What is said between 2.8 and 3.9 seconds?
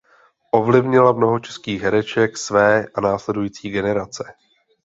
a následující